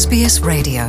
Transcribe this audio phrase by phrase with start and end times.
[0.00, 0.82] SBS Radio.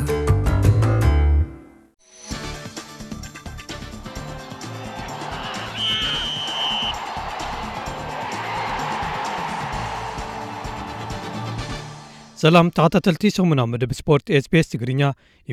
[12.42, 15.02] ሰላም ተኸታተልቲ ሰሙናዊ መደብ ስፖርት SBS ትግርኛ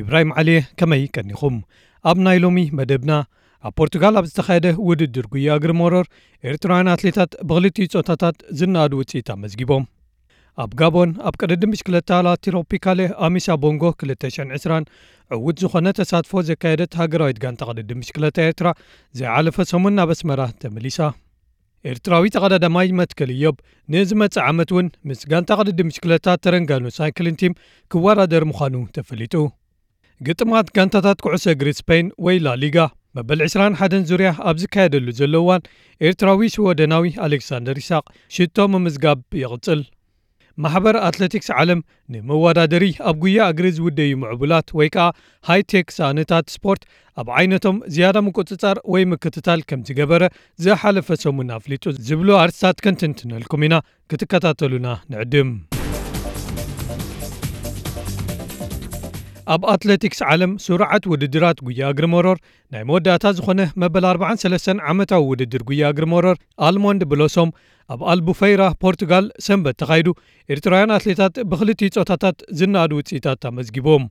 [0.01, 1.57] ኢብራሂም ዓልየ ከመይ ቀኒኹም
[2.11, 3.13] ኣብ ናይ ሎሚ መደብና
[3.67, 6.07] ኣብ ፖርቱጋል ኣብ ዝተኻየደ ውድድር ጉያ እግሪ መሮር
[6.51, 9.85] ኤርትራውያን ኣትሌታት ብክልቲኡ ፆታታት ዝነኣዱ ውፅኢት ኣመዝጊቦም
[10.57, 14.89] ኣብ ጋቦን ኣብ ቅድድም ብሽክለታ ላትሮፒካሌ ኣሚሳ ቦንጎ 220
[15.31, 18.67] ዕውት ዝኾነ ተሳትፎ ዘካየደት ሃገራዊት ጋንታ ቅድድም ብሽክለታ ኤርትራ
[19.19, 20.99] ዘይዓለፈ ሰሙን ናብ ኣስመራ ተመሊሳ።
[21.85, 23.55] ኤርትራዊ ተቐዳዳማይ መትከል እዮብ
[23.89, 27.53] ንዝመጽእ ዓመት እውን ምስ ጋንታ ቅድድም ብሽክለታ ተረንጋኑ Cycling Team
[27.91, 29.33] ክወዳደር ምዃኑ ተፈሊጡ።
[30.21, 32.77] ግጥማት ጋንታታት ኩዕሶ እግሪ ስፔይን ወይ ላሊጋ
[33.17, 35.63] መበል 21 ዙርያ ኣብ ዝካየደሉ ዘሎ እዋን
[36.01, 38.05] ኤርትራዊ ስወደናዊ ኣሌክሳንደር ይስቅ
[38.35, 39.81] ሽቶ ምምዝጋብ ይቕጽል
[40.63, 41.79] ማሕበር ኣትለቲክስ ዓለም
[42.13, 45.05] ንመወዳደሪ ኣብ ጉያ እግሪ ዝውደዩ ምዕቡላት ወይ ከኣ
[45.49, 46.83] hi tech ሳእንታት ስፖርት
[47.17, 50.23] ኣብ ዓይነቶም ዝያዳ ምቁፅጻር ወይ ምክትታል ከም ዝገበረ
[50.65, 53.77] ዝሓለፈ ሰሙን ኣፍሊጡ ዝብሉ ኣርእስታት ከንትንትነልኩም ኢና።
[54.13, 55.51] ክትከታተሉና ንዕድም።
[59.53, 62.37] ኣብ ኣትለቲክስ ዓለም ሱርዓት ውድድራት ጉያ እግሪ መሮር
[62.71, 67.49] ናይ መወዳእታ ዝኾነ መበል 43 ዓመታዊ ውድድር ጉያ እግሪ መሮር ኣልሞንድ ብሎሶም
[67.93, 70.09] ኣብ ኣልቡፈይራ ፖርቱጋል ሰንበት ተኻይዱ
[70.53, 74.03] ኤርትራውያን ኣትሌታት ብክልቲኡ ፆታታት ዝነኣዱ ውፅኢታት ኣመዝጊቦም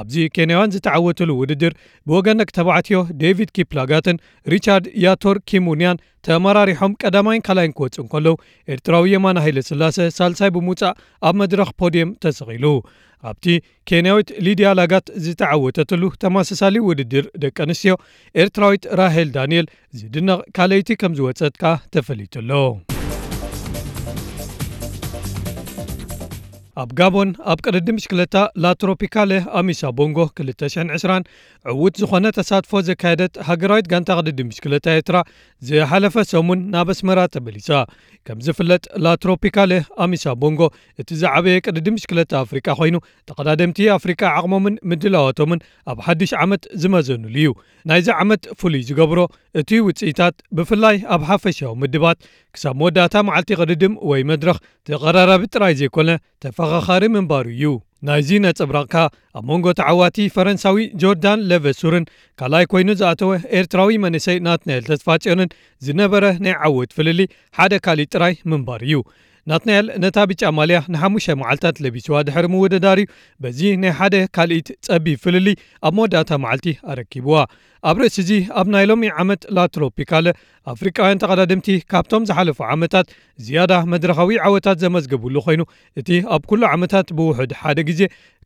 [0.00, 1.72] ኣብዚ ኬንያውያን ዝተዓወተሉ ውድድር
[2.08, 4.16] ብወገን ደቂ ተባዕትዮ ዴቪድ ኪፕላጋትን
[4.52, 8.34] ሪቻርድ ያቶር ኪሙንያን ተመራሪሖም ቀዳማይን ካልኣይን ክወፅእ እንከለዉ
[8.74, 10.94] ኤርትራዊ የማና ሃይለ ስላሰ ሳልሳይ ብምውፃእ
[11.28, 12.64] ኣብ መድረኽ podium ተሰቒሉ።
[13.30, 13.46] ኣብቲ
[13.90, 17.94] ኬንያዊት ሊድያ ላጋት ዝተዓወተትሉ ተመሳሳሊ ውድድር ደቂ ኣንስትዮ
[18.42, 19.68] ኤርትራዊት ራሄል ዳንኤል
[20.00, 22.52] ዝድነቕ ካልይቲ ከም ዝወፀት ካ ተፈሊጡሎ
[26.82, 31.28] ኣብ ጋቦን ኣብ ቅድድም ብሽክለታ ላትሮፒካሌ ኣሚሳ ቦንጎ 220
[31.72, 35.18] ዕውት ዝኾነ ተሳትፎ ዘካየደት ሃገራዊት ጋንታ ቅድድም ብሽክለታ ኤርትራ
[35.68, 37.70] ዝሓለፈ ሰሙን ናብ ኣስመራ ተመሊሳ።
[38.28, 39.72] ከም ዝፍለጥ ላትሮፒካሌ
[40.04, 40.60] ኣሚሳ ቦንጎ
[41.02, 42.96] እቲ ዝዓበየ ቅድድም ብሽክለታ ኣፍሪቃ ኮይኑ
[43.30, 47.50] ተቐዳደምቲ ኣፍሪቃ ዓቕሞምን ምድላዋቶምን ኣብ ሓድሽ ዓመት ዝመዘኑሉ እዩ።
[47.90, 49.20] ናይዚ ዓመት ፍሉይ ዝገብሮ
[49.60, 52.18] እቲ ውፅኢታት ብፍላይ ኣብ ሓፈሻዊ ምድባት
[52.54, 54.58] ክሳብ መወዳእታ መዓልቲ ቅድድም ወይ መድረኽ
[54.88, 56.10] ተቐራራቢ ጥራይ ዘይኮነ
[56.64, 57.64] ተፈኻኻሪ ምንባሩ እዩ።
[58.06, 58.94] ናይዚ ነፀብራቕካ
[59.38, 62.04] ኣብ መንጎ ተዓዋቲ ፈረንሳዊ ጆርዳን ሌቨሱርን
[62.40, 65.50] ካልኣይ ኮይኑ ዝኣተወ ኤርትራዊ መንእሰይ ናትናኤል ተስፋጭዮንን
[65.86, 67.20] ዝነበረ ናይ ዓወት ፍልሊ
[67.58, 68.96] ሓደ ካሊእ ጥራይ ምንባር እዩ
[69.50, 73.06] ናትናኤል ነታ ብጫ ማልያ ንሓሙሽተ መዓልትታት ለቢስዋ ድሕሪ ምውድዳርዩ
[73.44, 75.48] በዚ ናይ ሓደ ካልኢት ጸቢብ ፍልሊ
[75.88, 77.36] ኣብ መወዳእታ መዓልቲ ኣረኪብዋ።
[77.90, 80.26] ኣብ ርእሲ እዚ ኣብ ናይ ሎሚ ዓመት ላትሮፒካለ
[80.72, 83.06] ኣፍሪቃውያን ተቐዳድምቲ ካብቶም ዝሓለፉ ዓመታት
[83.46, 85.62] ዝያዳ መድረኻዊ ዓወታት ዘመዝገብሉ ኮይኑ
[86.00, 88.00] እቲ ኣብ ኩሉ ዓመታት ብውሕድ ሓደ ግዜ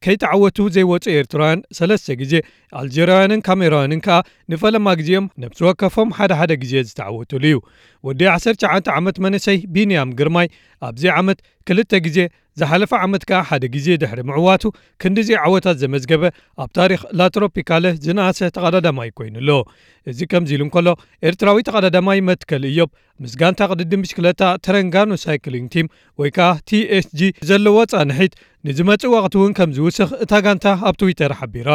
[0.05, 2.33] ከይተዓወቱ ዘይወፁ ኤርትራውያን ሰለስተ ግዜ
[2.81, 4.17] ኣልጀርያውያንን ካሜራውያንን ከዓ
[4.53, 7.59] ንፈለማ ግዜኦም ነብሲ ወከፎም ሓደ ሓደ ግዜ ዝተዓወተሉ እዩ።
[8.05, 10.49] ወዲ 19 ዓመት መንእሰይ ቢንያም ግርማይ
[10.89, 11.39] ኣብዚ ዓመት
[11.69, 12.19] ክልተ ግዜ
[12.61, 14.65] ዝሓለፈ ዓመት ከዓ ሓደ ግዜ ድሕሪ ምዕዋቱ
[15.03, 16.23] ክንዲዚ ዓወታት ዘመዝገበ
[16.63, 19.51] ኣብ ታሪክ ላትሮፒካለ ዝነኣሰ ተቐዳዳማይ ኮይኑሎ።
[20.07, 20.89] እዚ ከምዚ ኢሉ እንከሎ
[21.29, 24.03] ኤርትራዊ ተቐዳዳማይ መትከል እዮብ ምስ ጋንታ ቅድድም
[24.67, 25.87] ተረንጋኑ Cycling Team
[26.21, 27.21] ወይ ከዓ TSG
[27.51, 28.35] ዘለዎ ፃንሒት
[28.68, 31.70] ንዝመፅእ ወቕቲ እውን ከም ዝውስኽ እታ ጋንታ ኣብ ትዊተር ሓቢራ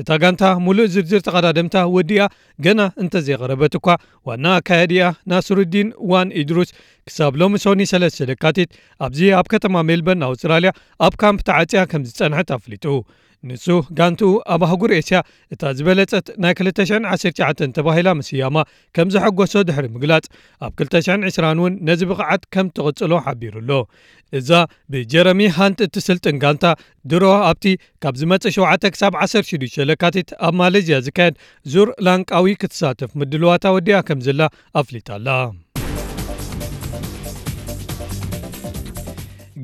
[0.00, 2.22] እታ ጋንታ ሙሉእ ዝርዝር ተቐዳድምታ ወዲኣ
[2.64, 3.96] ገና እንተዘይቐረበት እኳ
[4.28, 6.70] ዋና ኣካየዲኣ ናስሩዲን ዋን ኢድሩስ
[7.08, 8.70] ክሳብ ሎሚ ሶኒ 3 ደካቲት
[9.06, 10.72] ኣብዚ ኣብ ከተማ ሜልበርን ኣውስትራልያ
[11.08, 12.86] ኣብ ካምፕ ተዓፅያ ከም ዝጸንሐት ኣፍሊጡ
[13.49, 13.67] ንሱ
[13.99, 15.19] ጋንትኡ ኣብ ኣህጉር ኤስያ
[15.53, 18.57] እታ ዝበለጸት ናይ 219 ተባሂላ ምስያማ
[18.97, 20.25] ከም ዘሐጐሶ ድሕሪ ምግላጽ
[20.67, 23.71] ኣብ 220 እውን ነዚ ብቕዓት ከም ትቕጽሎ ሓቢሩሎ።
[24.39, 24.51] እዛ
[24.93, 26.65] ብጀረሚ ሃንት እትስልጥን ጋንታ
[27.11, 27.65] ድሮ ኣብቲ
[28.03, 31.37] ካብ ዝመጽእ 7 ክሳብ 16 ለካቲት ኣብ ማሌዝያ ዝካየድ
[31.73, 34.41] ዙር ላንቃዊ ክትሳተፍ ምድልዋታ ወዲኣ ከም ዘላ
[34.81, 35.29] ኣፍሊጣላ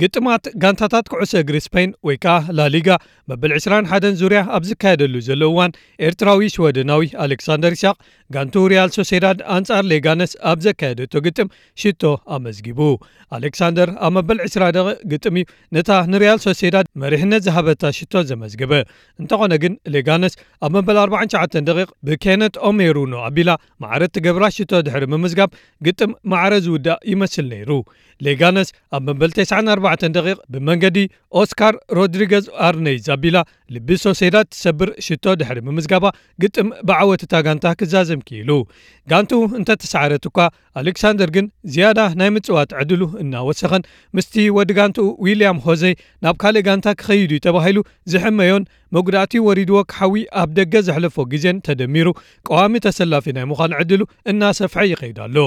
[0.01, 2.89] ግጥማት ጋንታታት ኩዕሶ እግሪ ስፔይን ወይ ከዓ ላሊጋ
[3.31, 5.71] መበል 21 ዙርያ ኣብ ዝካየደሉ ዘሎ እዋን
[6.07, 7.95] ኤርትራዊ ስወደናዊ ኣሌክሳንደር ይስቅ
[8.29, 11.49] ጋንትኡ ሪያል ሶሴዳድ ኣንጻር ሌጋነስ ኣብ ዘካየደቶ ግጥም
[11.81, 12.03] ሽቶ
[12.35, 12.79] ኣመዝጊቡ።
[13.37, 15.45] ኣሌክሳንደር ኣብ መበል 20 ደቒቕ ግጥም እዩ።
[15.77, 18.73] ነታ ንሪያል ሶሴዳድ መሪሕነት ዝሃበታ ሽቶ ዘመዝገበ
[19.19, 20.35] እንተኾነ ግን ሌጋነስ
[20.65, 23.51] ኣብ መበል 49 ደቂቕ ብኬነት ኦሜሩኖ ኣቢላ
[23.85, 25.51] ማዕረ ትገብራ ሽቶ ድሕሪ ምምዝጋብ
[25.87, 27.69] ግጥም ማዕረ ዝውዳእ ይመስል ነይሩ።
[28.21, 35.35] ሌጋነስ ኣብ መበል 94 24 ደቒቕ ብመንገዲ ኦስካር ሮድሪጌዝ ኣርናይዝ ኣቢላ ልቢ ሶሴዳድ ትሰብር ሽቶ
[35.39, 36.05] ድሕሪ ምምዝጋባ
[36.43, 38.51] ግጥም ብዓወትታ ጋንታ ክዛዘም ክኢሉ
[39.11, 40.47] ጋንትኡ እንተተሰዓረት እኳ
[40.81, 43.83] ኣሌክሳንደር ግን ዝያዳ ናይ ምፅዋት ዕድሉ እናወሰኸን
[44.17, 47.79] ምስቲ ወዲ ጋንትኡ ዊልያም ሆዘይ ናብ ካልእ ጋንታ ክኸይዱ እዩ ተባሂሉ
[48.13, 48.63] ዝሕመዮን
[48.95, 52.07] መጉዳእቲ ወሪድዎ ክሓዊ ኣብ ደገ ዘሕለፎ ግዜን ተደሚሩ
[52.47, 55.37] ቀዋሚ ተሰላፊ ናይ ምዃን ዕድሉ እናሰፍሐ ይኸይድ ኣሎ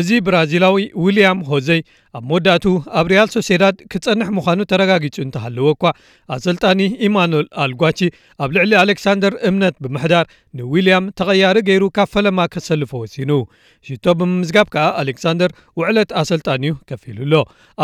[0.00, 1.80] እዚ ብራዚላዊ ዊልያም ሆዘይ
[2.18, 2.66] ኣብ መወዳእቱ
[2.98, 5.92] ኣብ ሪያል ሶሴዳድ ክጸንሕ ምዃኑ ተረጋጊጹ እንተሃለወ እኳ
[6.36, 7.98] ኣሰልጣኒ ኢማኑኤል ኣልጓቺ
[8.44, 10.26] ኣብ ልዕሊ ኣሌክሳንደር እምነት ብምሕዳር
[10.58, 13.30] ንዊልያም ተቐያሪ ገይሩ ካብ ፈለማ ከሰልፎ ወሲኑ።
[13.88, 15.50] ሽቶ ብምምዝጋብ ከዓ ኣሌክሳንደር
[15.80, 17.34] ውዕለት ኣሰልጣንዩ ከፍ ኢሉሎ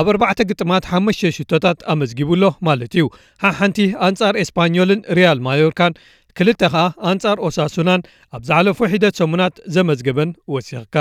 [0.01, 3.07] ኣብ ኣርባዕተ ግጥማት ሓሙሽተ ሽቶታት ኣመዝጊቡሎ ማለት እዩ።
[3.45, 3.79] ሓሓንቲ
[4.09, 5.95] ኣንጻር ኤስፓኞልን ሪያል ማዮርካን
[6.39, 8.01] ክልተ ኸኣ ኣንጻር ኦሳሱናን
[8.37, 10.97] ኣብ ዝሓለፉ ሒደት ሰሙናት ዘመዝገበን ወሲኽካ።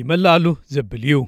[0.00, 1.18] ይመላኣሉ ዘብል እዩ።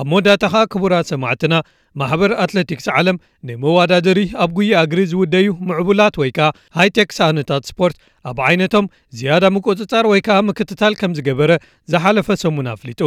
[0.00, 1.54] ኣብ መወዳእታ ኸኣ ክቡራት ሰማዕትና
[2.00, 3.16] ማሕበር ኣትለቲክስ ዓለም
[3.48, 6.48] ንመዋዳደሪ ኣብ ጉያ እግሪ ዝውደዩ ምዕቡላት ወይ ከዓ
[6.78, 7.96] hi tech ሳእንታት ስፖርት
[8.30, 8.86] ኣብ ዓይነቶም
[9.18, 11.52] ዝያዳ ምቁፅጻር ወይ ከዓ ምክትታል ከም ዝገበረ
[11.92, 13.00] ዝሓለፈ ሰሙን ኣፍሊጡ።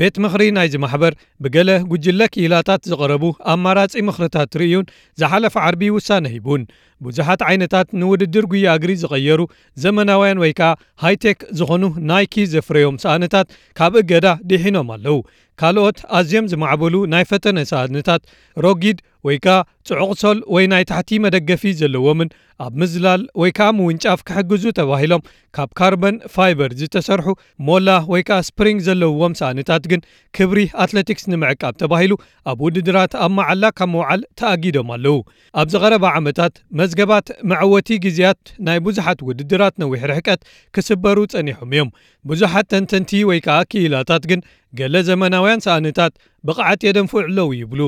[0.00, 3.24] ቤት ምኽሪ ናይዚ ማሕበር ብገለ ጉጅለ ክኢላታት ዝቐረቡ
[3.54, 4.86] ኣማራጺ ምኽርታት ርእዩን
[5.22, 6.64] ዝሓለፈ ዓርቢ ውሳነ ሂቡን።
[7.06, 9.40] ብዙሓት ዓይነታት ንውድድር ጉያ እግሪ ዝቐየሩ
[9.84, 10.70] ዘመናውያን ወይ ከዓ
[11.04, 13.48] hi tech ዝኾኑ Nike ዘፍረዮም ሳእንታት
[13.78, 15.18] ካብ እገዳ ዲሒኖም ኣለዉ።
[15.60, 18.19] ካልኦት ኣዝዮም ዝማዕበሉ ናይ ፈተነ ሳእንታት
[18.56, 19.56] ርጉድ ወይ ከኣ
[19.88, 22.28] ጽዑቕ sole ወይ ናይ ታሕቲ መደገፊ ዘለዎምን
[22.64, 25.22] ኣብ ምዝላል ወይ ከዓ ምውንጫፍ ክሕግዙ ተባሂሎም
[25.56, 27.26] ካብ carbon fiber ዝተሰርሑ
[27.68, 30.00] ሞላ ወይ ከዓ spring ዘለውዎም ሳእንታት ግን
[30.36, 32.12] ክብሪ ኣትለቲክስ ንምዕቃብ ተባሂሉ
[32.52, 35.16] ኣብ ውድድራት ኣብ መዓላ ካብ መውዓል ተኣጊዶም ኣለዉ።
[35.62, 40.42] ኣብ ዝቐረባ ዓመታት መዝገባት መዕወቲ ግዜያት ናይ ብዙሓት ውድድራት ነዊሕ ርሕቀት
[40.76, 41.90] ክስበሩ ጸኒሖም እዮም።
[42.24, 44.40] ብዙሓት ተንተንቲ ወይ ከዓ ክኢላታት ግን
[44.78, 46.12] ገለ ዘመናውያን ሳእንታት
[46.48, 47.80] ብቕዓት የደንፍዑ ኣለዉ ይብሉ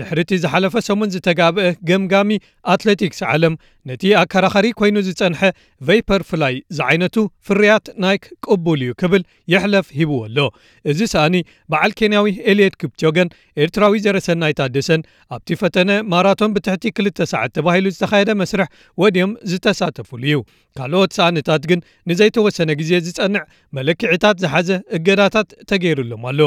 [0.00, 2.30] ድሕሪ እቲ ዝሓለፈ ሰሙን ዝተጋብአ ገምጋሚ
[2.74, 3.54] ኣትለቲክስ ዓለም
[3.90, 5.40] ነቲ ኣከራኸሪ ኮይኑ ዝጸንሐ
[5.88, 7.16] Vaporfly ዝዓይነቱ
[7.48, 9.22] ፍርያት Nike ቅቡል እዩ ክብል
[9.52, 10.38] የሕለፍ ሂብዎ ኣሎ።
[10.92, 11.36] እዚ ሰኣኒ
[11.72, 13.28] በዓል ኬንያዊ ኤልየት ክፕቾገን
[13.64, 15.02] ኤርትራዊ ዘረሰናይ ታደሰን
[15.36, 18.68] ኣብቲ ፈተነ ማራቶን ብትሕቲ 2ልተ ሰዓት ተባሂሉ ዝተኻየደ መስርሕ
[19.02, 20.38] ወድዮም ዝተሳተፉሉ እዩ።
[20.76, 21.80] ካልኦት ሰኣንታት ግን
[22.10, 23.42] ንዘይተወሰነ ግዜ ዝጸንዕ
[23.78, 24.68] መለክዒታት ዝሓዘ
[24.98, 26.40] እገዳታት ተገይሩሎም ኣሎ።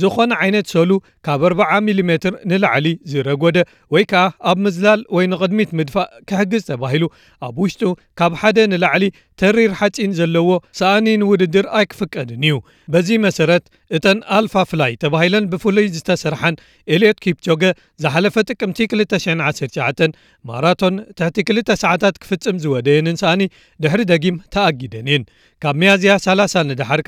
[0.00, 0.90] ዝኾነ ዓይነት sole
[1.26, 2.10] ካብ 40 ሚሜ
[2.50, 3.58] ንላዕሊ ዝረጎደ
[3.94, 7.04] ወይ ከዓ ኣብ ምዝላል ወይ ንቕድሚት ምድፋእ ክሕግዝ ተባሂሉ
[7.48, 7.82] ኣብ ውሽጡ
[8.20, 9.04] ካብ ሓደ ንላዕሊ
[9.40, 10.50] ተሪር ሓፂን ዘለዎ
[10.80, 12.54] ሰኣኒ ንውድድር ኣይክፍቀድን እዩ።
[12.92, 13.64] በዚ መሰረት
[13.96, 16.56] እተን Alphafly ተባሂለን ብፍሉይ ዝተሰርሐን
[16.94, 17.62] ኤልዮት ኪፕቾገ
[18.04, 20.16] ዝሓለፈ ጥቅምቲ 219
[20.50, 23.42] ማራቶን ትሕቲ 2 ሰዓታት ክፍጽም ዝወደየንን ሰኣኒ
[23.84, 25.26] ድሕሪ ደጊም ተኣጊደን እየን።
[25.64, 27.02] ካብ መያዝያ 30 ንድሓር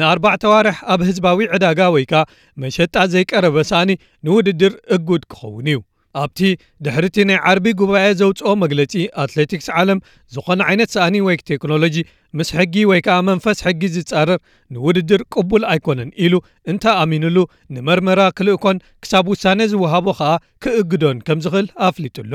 [0.00, 2.22] ንኣርባዕ ተዋርሕ ኣብ ህዝባዊ ዕዳጋ ወይ ከኣ
[2.62, 3.90] መሸጣ ዘይቀረበ ሰኣኒ
[4.26, 5.78] ንውድድር እጉድ ክኸውን እዩ
[6.20, 6.40] ኣብቲ
[6.84, 10.00] ድሕሪቲ ናይ ዓርቢ ጉባኤ ዘውፅኦ መግለፂ ኣትሌቲክስ ዓለም
[10.34, 11.96] ዝኾነ ዓይነት ሰኣኒ ወይ ቴክኖሎጂ
[12.38, 14.38] ምስ ሕጊ ወይ ከዓ መንፈስ ሕጊ ዝጻረር
[14.74, 16.34] ንውድድር ቅቡል ኣይኮነን ኢሉ
[16.72, 17.38] እንተኣሚኑሉ
[17.74, 20.30] ንመርመራ ክልእኮን ክሳብ ውሳነ ዝውሃቦ ከዓ
[20.64, 22.34] ክእግዶን ከም ዝኽእል ኣፍሊጡሎ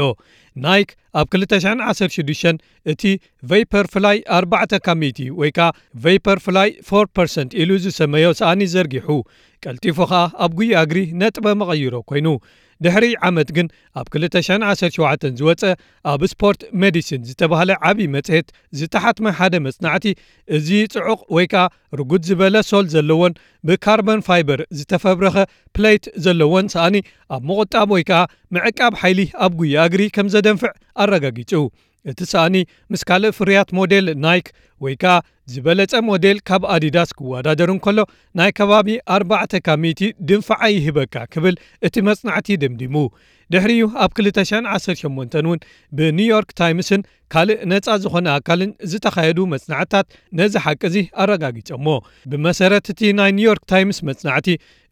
[0.66, 3.04] Nike ኣብ 216 እቲ
[3.50, 5.70] Vaporfly 4 ካብ ሚእቲ ወይ ከዓ
[6.06, 9.20] Vaporfly 4 ኢሉ ዝሰመዮ ሰኣኒ ዘርጊሑ
[9.68, 12.30] ቀልጢፉ ከዓ ኣብ ጉያ እግሪ ነጥበ መቐይሮ ኮይኑ
[12.86, 13.68] ድሕሪ ዓመት ግን
[14.00, 15.62] ኣብ 217 ዝወፀ
[16.12, 18.48] ኣብ sport medicine ዝተባሃለ ዓብዪ መጽሄት
[18.80, 20.06] ዝተሓትመ ሓደ መጽናዕቲ
[20.58, 21.64] እዚ ጽዑቕ ወይ ከዓ
[22.00, 23.34] ርጉድ ዝበለ sole ዘለዎን
[23.69, 25.38] ብ carbon fiber ዝተፈብረኸ
[25.78, 26.97] plate ዘለዎን ሰኣኒ
[27.38, 28.21] ኣብ ምቑጣብ ወይ ከዓ
[28.57, 31.64] ምዕቃብ ሓይሊ ኣብ ጉያ እግሪ ከም ዘደንፍዕ ኣረጋጊጹ
[32.12, 32.56] እቲ ሰኣኒ
[32.92, 34.47] ምስ ካልእ ፍርያት ሞዴል Nike
[34.86, 35.16] ወይ ከኣ
[35.54, 38.00] ዝበለጸ ሞዴል ካብ Adidas ክወዳደር እንከሎ
[38.40, 41.56] ናይ ከባቢ 4 ካብ ሚእቲ ድንፋዓ ይህበካ ክብል
[41.88, 42.96] እቲ መጽናዕቲ ደምዲሙ።
[43.54, 45.60] ድሕሪዩ ኣብ 218 እውን
[45.97, 47.02] ብ New York Times ን
[47.34, 50.07] ካልእ ነፃ ዝኾነ ኣካልን ዝተኻየዱ መጽናዕትታት
[50.40, 51.88] ነዚ ሓቂ እዚ ኣረጋጊፆሞ
[52.31, 54.48] ብመሰረት እቲ ናይ New York Times መጽናዕቲ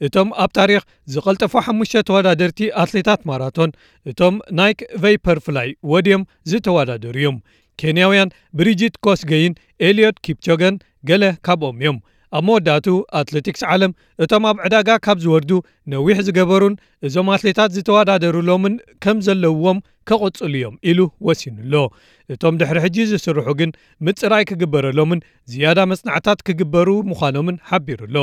[0.08, 0.84] እቶም ኣብ ታሪክ
[1.16, 3.74] ዝቐልጠፉ ሓሙሽተ ተወዳደርቲ ኣትሌታት ማራቶን
[4.12, 7.38] እቶም Nike Vaporfly ወድዮም ዝተወዳደሩ እዮም
[7.82, 9.54] ኬንያውያን ብሪጅት ኮስገይን
[9.88, 10.76] ኤልዮት ኪፕቾገን
[11.10, 11.98] ገለ ካብኦም እዮም
[12.38, 12.88] ኣብ መወዳእቱ
[13.20, 13.92] ኣትሌቲክስ ዓለም
[14.24, 15.52] እቶም ኣብ ዕዳጋ ካብ ዝወርዱ
[15.94, 16.76] ነዊሕ ዝገበሩን
[17.08, 18.76] እዞም ኣትሌታት ዝተወዳደሩሎምን
[19.06, 21.76] ከም ዘለውዎም ከቕጽሉ እዮም ኢሉ ወሲኑሎ
[22.34, 23.72] እቶም ድሕሪ ሕጂ ዝስርሑ ግን
[24.06, 25.20] ምፅራይ ክግበረሎምን
[25.54, 28.18] ዝያዳ መጽናዕታት ክግበሩ ምዃኖምን ሓቢሩሎ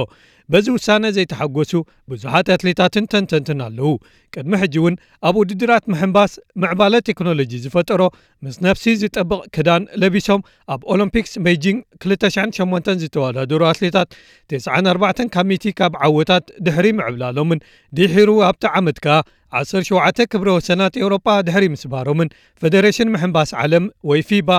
[0.53, 1.73] በዚ ውሳነ ዘይተሓጐሱ
[2.11, 3.91] ብዙሓት ኣትሌታትን ተንተንትን ኣለዉ።
[4.35, 4.95] ቅድሚ ሕጂ እውን
[5.29, 8.03] ኣብ ውድድራት ምሕምባስ ምዕባለ ቴክኖሎጂ ዝፈጠሮ
[8.45, 10.43] ምስ ነፍሲ ዝጠብቕ ክዳን ለቢሶም
[10.75, 14.09] ኣብ ኦሎምፒክስ ቤጂንግ 28 ዝተወዳደሩ ኣትሌታት
[14.55, 17.60] 94 ካብ ሚእቲ ካብ ዓወታት ድሕሪ ምዕብላሎምን ምዃኖምን
[17.98, 19.18] ድሒሩ ኣብቲ ዓመት ከኣ
[19.60, 22.30] 17 ክብረ ወሰናት ኤውሮጳ ድሕሪ ምስባሮምን
[22.62, 24.50] ፌደሬሽን ምሕምባስ ዓለም ወይ ፊባ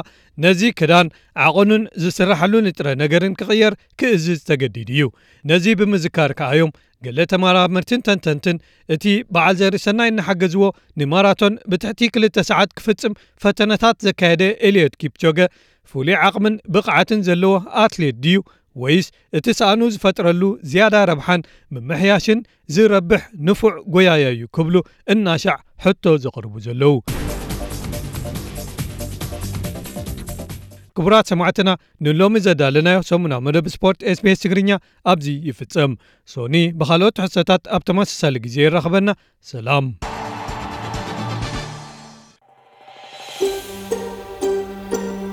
[0.44, 1.08] ነዚ ክዳን
[1.46, 5.04] ዓቐኑን ዝስራሐሉ ንጥረ ነገርን ክቕየር ክእዝዝ ተገዲድ እዩ
[5.50, 6.72] ነዚ ብምዝካር ከኣዮም
[7.06, 8.56] ገለ ተመራምርትን ተንተንትን
[8.94, 10.64] እቲ በዓል ዘርኢ ሰናይ እናሓገዝዎ
[11.00, 15.38] ንማራቶን ብትሕቲ 2 ሰዓት ክፍጽም ፈተነታት ዘካየደ ኤልዮት ኪፕቾገ
[15.90, 17.52] ፍሉይ ዓቕምን ብቕዓትን ዘለዎ
[17.84, 18.38] ኣትሌት ድዩ
[18.82, 19.06] ወይስ
[19.38, 21.42] እቲ ሰኣኑ ዝፈጥረሉ ዝያዳ ረብሓን
[21.76, 22.40] ምምሕያሽን
[22.75, 24.76] ዝረብሕ ንፉዕ ጎያያ እዩ ክብሉ
[25.14, 26.94] እናሻዕ ሕቶ ዘቕርቡ ዘለዉ
[30.98, 31.70] ክቡራት ሰማዕትና
[32.04, 34.70] ንሎሚ ዘዳለናዮ ሰሙና መደብ ስፖርት ስቤስ ትግርኛ
[35.12, 35.92] ኣብዚ ይፍጸም
[36.34, 39.10] ሶኒ ብካልኦት ሕሶታት ኣብ ተመሳሳሊ ግዜ ይረኸበና
[39.52, 39.87] ሰላም